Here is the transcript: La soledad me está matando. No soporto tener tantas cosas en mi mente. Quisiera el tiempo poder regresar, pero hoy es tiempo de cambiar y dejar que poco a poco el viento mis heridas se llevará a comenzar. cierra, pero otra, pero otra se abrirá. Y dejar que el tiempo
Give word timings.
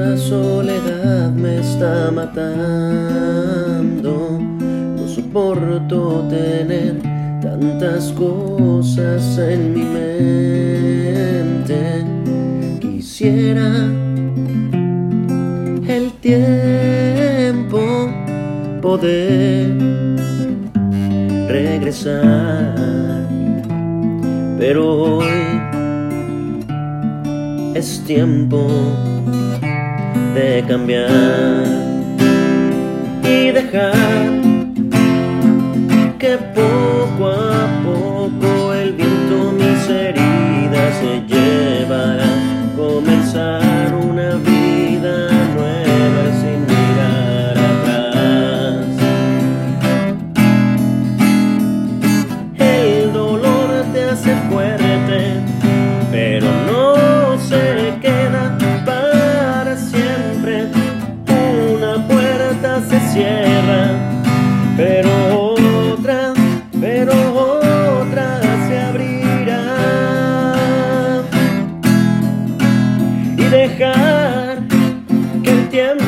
La 0.00 0.16
soledad 0.16 1.30
me 1.30 1.60
está 1.60 2.10
matando. 2.10 2.40
No 4.96 5.06
soporto 5.06 6.26
tener 6.30 6.94
tantas 7.42 8.10
cosas 8.12 9.36
en 9.36 9.74
mi 9.74 9.82
mente. 9.82 11.78
Quisiera 12.80 13.68
el 15.86 16.12
tiempo 16.22 17.80
poder 18.80 19.76
regresar, 21.46 23.28
pero 24.58 25.18
hoy 25.18 25.60
es 27.74 28.02
tiempo 28.06 28.66
de 30.34 30.64
cambiar 30.66 31.08
y 33.24 33.50
dejar 33.50 33.94
que 36.18 36.38
poco 36.54 37.30
a 37.30 37.68
poco 37.82 38.74
el 38.74 38.92
viento 38.92 39.52
mis 39.52 39.88
heridas 39.88 40.94
se 41.00 41.22
llevará 41.26 42.24
a 42.24 42.76
comenzar. 42.76 43.69
cierra, 63.12 63.90
pero 64.76 65.10
otra, 65.92 66.32
pero 66.80 67.12
otra 67.34 68.40
se 68.68 68.80
abrirá. 68.80 69.64
Y 73.36 73.42
dejar 73.42 74.58
que 75.42 75.50
el 75.50 75.68
tiempo 75.68 75.99